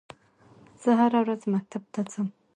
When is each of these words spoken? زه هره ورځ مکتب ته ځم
زه 0.81 0.91
هره 0.99 1.19
ورځ 1.23 1.41
مکتب 1.53 1.83
ته 1.93 2.01
ځم 2.11 2.27